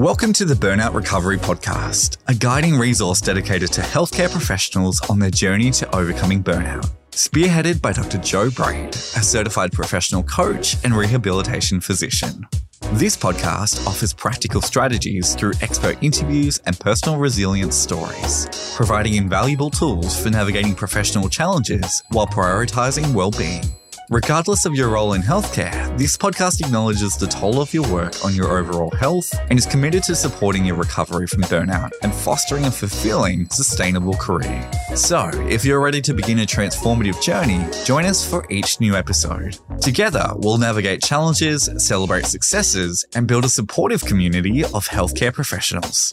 [0.00, 5.30] Welcome to the Burnout Recovery Podcast, a guiding resource dedicated to healthcare professionals on their
[5.30, 6.90] journey to overcoming burnout.
[7.10, 8.16] Spearheaded by Dr.
[8.16, 12.46] Jo Braid, a certified professional coach and rehabilitation physician.
[12.92, 20.18] This podcast offers practical strategies through expert interviews and personal resilience stories, providing invaluable tools
[20.18, 23.64] for navigating professional challenges while prioritizing well-being.
[24.10, 28.34] Regardless of your role in healthcare, this podcast acknowledges the toll of your work on
[28.34, 32.72] your overall health and is committed to supporting your recovery from burnout and fostering a
[32.72, 34.68] fulfilling, sustainable career.
[34.96, 39.56] So, if you're ready to begin a transformative journey, join us for each new episode.
[39.80, 46.12] Together, we'll navigate challenges, celebrate successes, and build a supportive community of healthcare professionals.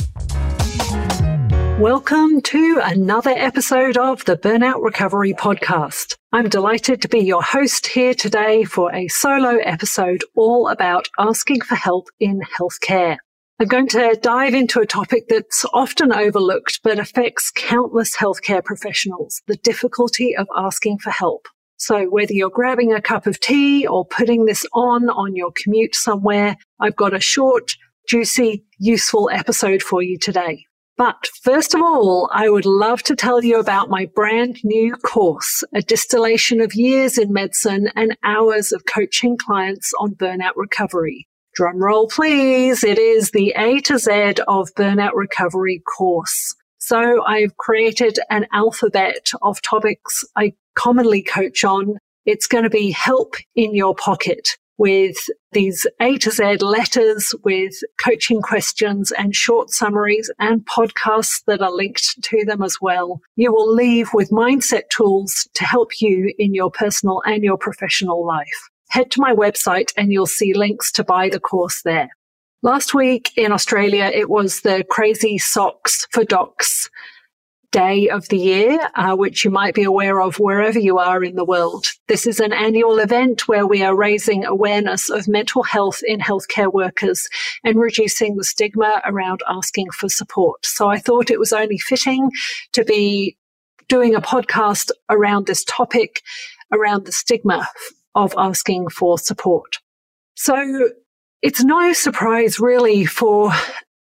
[1.80, 6.16] Welcome to another episode of the Burnout Recovery Podcast.
[6.34, 11.62] I'm delighted to be your host here today for a solo episode all about asking
[11.62, 13.17] for help in healthcare.
[13.59, 19.44] I'm going to dive into a topic that's often overlooked but affects countless healthcare professionals,
[19.45, 21.45] the difficulty of asking for help.
[21.78, 25.94] So whether you're grabbing a cup of tea or putting this on on your commute
[25.94, 27.73] somewhere, I've got a short,
[28.08, 30.64] juicy, useful episode for you today.
[30.98, 35.64] But first of all, I would love to tell you about my brand new course,
[35.72, 41.28] a distillation of years in medicine and hours of coaching clients on burnout recovery.
[41.53, 42.84] Drum roll, please.
[42.84, 46.56] It is the A to Z of burnout recovery course.
[46.80, 51.98] So I've created an alphabet of topics I commonly coach on.
[52.25, 55.16] It's going to be help in your pocket with
[55.52, 61.72] these A to Z letters with coaching questions and short summaries and podcasts that are
[61.72, 63.19] linked to them as well.
[63.36, 68.25] You will leave with mindset tools to help you in your personal and your professional
[68.25, 68.69] life.
[68.89, 72.09] Head to my website and you'll see links to buy the course there.
[72.64, 76.90] Last week in Australia, it was the Crazy Socks for Docs
[77.72, 81.35] day of the year, uh, which you might be aware of wherever you are in
[81.35, 81.85] the world.
[82.07, 86.72] This is an annual event where we are raising awareness of mental health in healthcare
[86.72, 87.27] workers
[87.63, 90.66] and reducing the stigma around asking for support.
[90.66, 92.31] So I thought it was only fitting
[92.73, 93.38] to be
[93.89, 96.22] doing a podcast around this topic,
[96.72, 97.67] around the stigma
[98.16, 99.77] of asking for support.
[100.35, 100.89] So
[101.41, 103.51] it's no surprise really for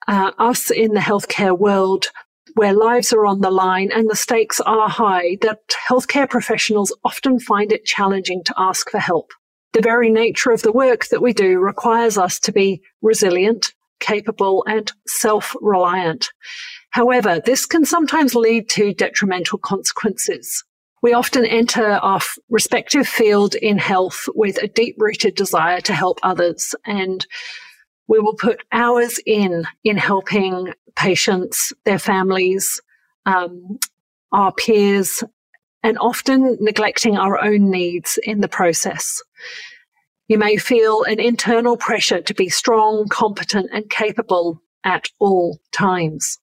[0.06, 2.06] uh, us in the healthcare world
[2.54, 7.38] where lives are on the line and the stakes are high that healthcare professionals often
[7.38, 9.32] find it challenging to ask for help.
[9.72, 14.64] The very nature of the work that we do requires us to be resilient, capable,
[14.68, 16.28] and self reliant.
[16.90, 20.62] However, this can sometimes lead to detrimental consequences.
[21.02, 26.20] We often enter our respective field in health with a deep rooted desire to help
[26.22, 27.26] others and
[28.08, 32.80] we will put hours in in helping patients, their families,
[33.26, 33.78] um,
[34.32, 35.22] our peers,
[35.82, 39.22] and often neglecting our own needs in the process.
[40.28, 46.38] You may feel an internal pressure to be strong, competent, and capable at all times.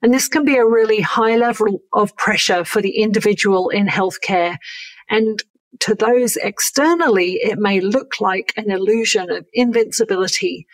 [0.00, 4.56] And this can be a really high level of pressure for the individual in healthcare.
[5.08, 5.42] And
[5.80, 10.66] to those externally, it may look like an illusion of invincibility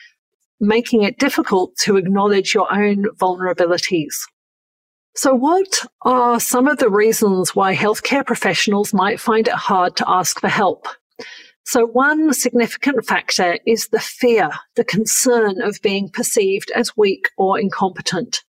[0.60, 4.14] making it difficult to acknowledge your own vulnerabilities.
[5.14, 10.08] So what are some of the reasons why healthcare professionals might find it hard to
[10.08, 10.86] ask for help?
[11.64, 17.58] So one significant factor is the fear, the concern of being perceived as weak or
[17.58, 18.42] incompetent.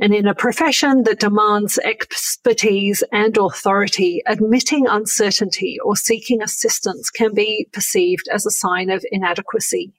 [0.00, 7.34] And in a profession that demands expertise and authority, admitting uncertainty or seeking assistance can
[7.34, 9.92] be perceived as a sign of inadequacy.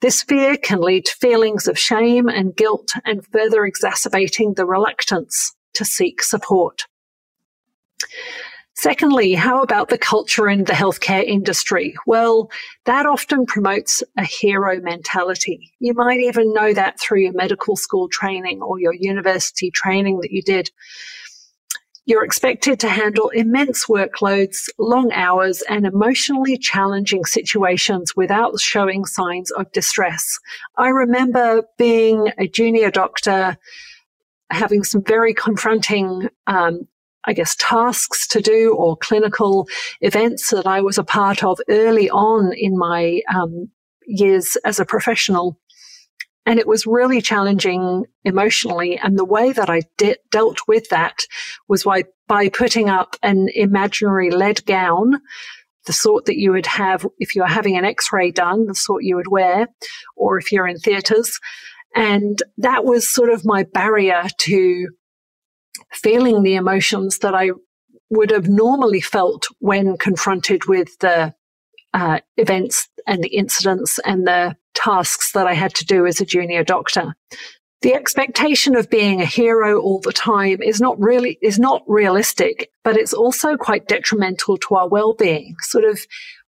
[0.00, 5.54] This fear can lead to feelings of shame and guilt and further exacerbating the reluctance
[5.74, 6.86] to seek support.
[8.74, 11.94] Secondly, how about the culture in the healthcare industry?
[12.06, 12.50] Well,
[12.86, 15.70] that often promotes a hero mentality.
[15.80, 20.30] You might even know that through your medical school training or your university training that
[20.30, 20.70] you did.
[22.06, 29.50] You're expected to handle immense workloads, long hours, and emotionally challenging situations without showing signs
[29.52, 30.38] of distress.
[30.76, 33.56] I remember being a junior doctor,
[34.50, 36.88] having some very confronting um,
[37.24, 39.68] I guess, tasks to do or clinical
[40.00, 43.68] events that I was a part of early on in my um,
[44.06, 45.58] years as a professional.
[46.50, 48.98] And it was really challenging emotionally.
[48.98, 51.20] And the way that I de- dealt with that
[51.68, 55.20] was by, by putting up an imaginary lead gown
[55.86, 59.04] the sort that you would have if you're having an x ray done, the sort
[59.04, 59.68] you would wear,
[60.16, 61.38] or if you're in theatres.
[61.94, 64.88] And that was sort of my barrier to
[65.92, 67.50] feeling the emotions that I
[68.10, 71.32] would have normally felt when confronted with the
[71.94, 76.26] uh, events and the incidents and the tasks that I had to do as a
[76.26, 77.14] junior doctor.
[77.82, 82.70] The expectation of being a hero all the time is not really, is not realistic,
[82.84, 85.54] but it's also quite detrimental to our well-being.
[85.60, 85.98] Sort of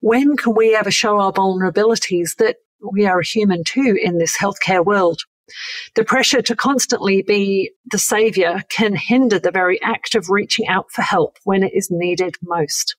[0.01, 4.38] when can we ever show our vulnerabilities that we are a human too in this
[4.38, 5.21] healthcare world?
[5.95, 10.91] The pressure to constantly be the savior can hinder the very act of reaching out
[10.91, 12.95] for help when it is needed most.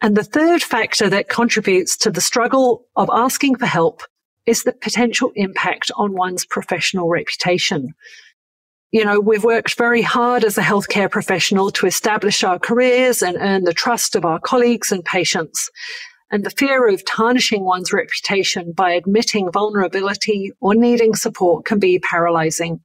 [0.00, 4.02] And the third factor that contributes to the struggle of asking for help
[4.46, 7.94] is the potential impact on one's professional reputation.
[8.92, 13.36] You know, we've worked very hard as a healthcare professional to establish our careers and
[13.38, 15.68] earn the trust of our colleagues and patients.
[16.30, 21.98] And the fear of tarnishing one's reputation by admitting vulnerability or needing support can be
[21.98, 22.80] paralyzing.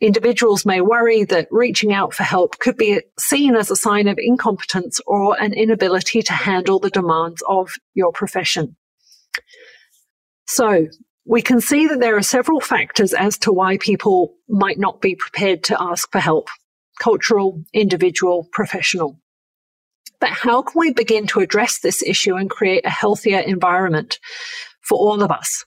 [0.00, 4.18] Individuals may worry that reaching out for help could be seen as a sign of
[4.18, 8.76] incompetence or an inability to handle the demands of your profession.
[10.54, 10.86] So
[11.24, 15.14] we can see that there are several factors as to why people might not be
[15.14, 16.48] prepared to ask for help
[17.00, 19.18] cultural, individual, professional.
[20.20, 24.20] But how can we begin to address this issue and create a healthier environment
[24.82, 25.64] for all of us?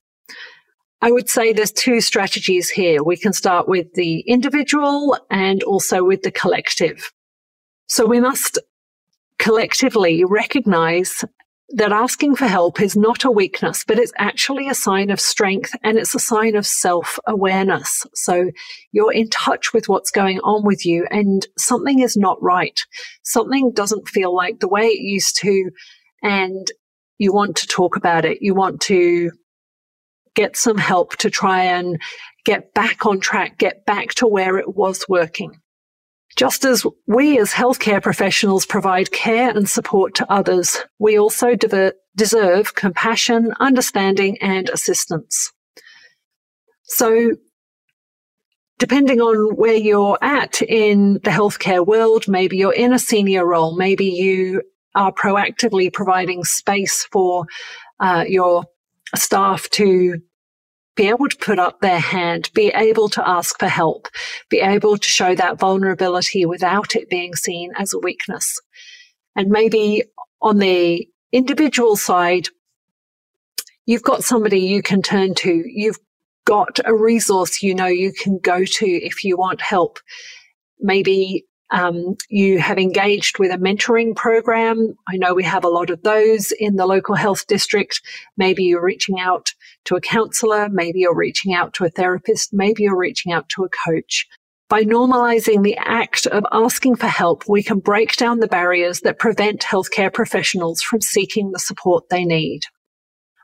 [1.01, 3.03] I would say there's two strategies here.
[3.03, 7.11] We can start with the individual and also with the collective.
[7.87, 8.59] So we must
[9.39, 11.25] collectively recognize
[11.69, 15.75] that asking for help is not a weakness, but it's actually a sign of strength
[15.83, 18.05] and it's a sign of self awareness.
[18.13, 18.51] So
[18.91, 22.79] you're in touch with what's going on with you and something is not right.
[23.23, 25.71] Something doesn't feel like the way it used to.
[26.21, 26.67] And
[27.17, 28.39] you want to talk about it.
[28.41, 29.31] You want to
[30.35, 31.99] get some help to try and
[32.43, 35.59] get back on track, get back to where it was working.
[36.35, 41.55] Just as we as healthcare professionals provide care and support to others, we also
[42.15, 45.53] deserve compassion, understanding and assistance.
[46.83, 47.31] So
[48.79, 53.75] depending on where you're at in the healthcare world, maybe you're in a senior role,
[53.75, 54.61] maybe you
[54.93, 57.45] are proactively providing space for
[57.99, 58.65] uh, your
[59.15, 60.19] staff to
[60.95, 64.07] be able to put up their hand, be able to ask for help,
[64.49, 68.59] be able to show that vulnerability without it being seen as a weakness.
[69.35, 70.03] And maybe
[70.41, 72.47] on the individual side,
[73.85, 75.63] you've got somebody you can turn to.
[75.65, 75.99] You've
[76.45, 79.99] got a resource you know you can go to if you want help.
[80.79, 84.95] Maybe um, you have engaged with a mentoring program.
[85.07, 88.01] I know we have a lot of those in the local health district.
[88.37, 89.53] Maybe you're reaching out
[89.85, 90.69] to a counselor.
[90.69, 92.53] Maybe you're reaching out to a therapist.
[92.53, 94.27] Maybe you're reaching out to a coach.
[94.67, 99.19] By normalizing the act of asking for help, we can break down the barriers that
[99.19, 102.61] prevent healthcare professionals from seeking the support they need.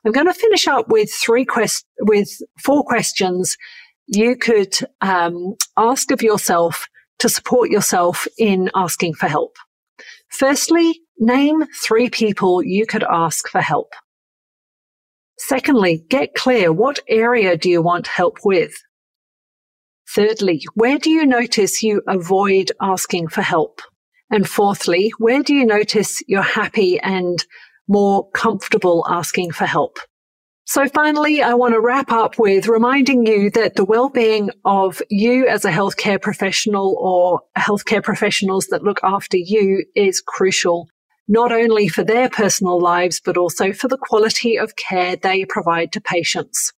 [0.03, 2.29] I'm going to finish up with three quest- with
[2.59, 3.55] four questions
[4.07, 6.87] you could um, ask of yourself
[7.21, 9.55] to support yourself in asking for help.
[10.29, 13.93] Firstly, name three people you could ask for help.
[15.37, 18.73] Secondly, get clear what area do you want help with?
[20.09, 23.81] Thirdly, where do you notice you avoid asking for help?
[24.31, 27.45] And fourthly, where do you notice you're happy and
[27.87, 29.97] more comfortable asking for help?
[30.73, 35.45] So finally, I want to wrap up with reminding you that the well-being of you
[35.45, 40.87] as a healthcare professional or healthcare professionals that look after you is crucial,
[41.27, 45.91] not only for their personal lives, but also for the quality of care they provide
[45.91, 46.71] to patients.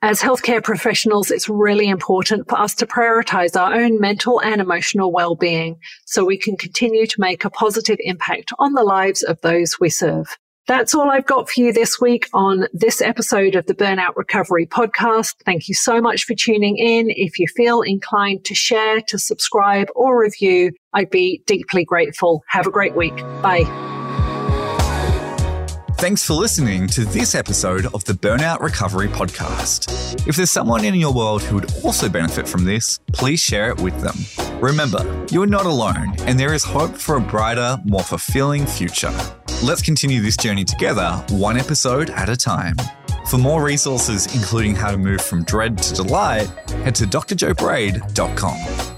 [0.00, 5.12] As healthcare professionals, it's really important for us to prioritize our own mental and emotional
[5.12, 9.78] well-being so we can continue to make a positive impact on the lives of those
[9.78, 10.38] we serve.
[10.66, 14.66] That's all I've got for you this week on this episode of the Burnout Recovery
[14.66, 15.34] Podcast.
[15.44, 17.10] Thank you so much for tuning in.
[17.10, 22.44] If you feel inclined to share, to subscribe or review, I'd be deeply grateful.
[22.48, 23.14] Have a great week.
[23.42, 23.64] Bye.
[25.98, 30.26] Thanks for listening to this episode of the Burnout Recovery Podcast.
[30.26, 33.80] If there's someone in your world who would also benefit from this, please share it
[33.80, 34.60] with them.
[34.62, 39.12] Remember, you are not alone, and there is hope for a brighter, more fulfilling future.
[39.64, 42.76] Let's continue this journey together, one episode at a time.
[43.30, 46.48] For more resources, including how to move from dread to delight,
[46.84, 48.93] head to drjobraid.com.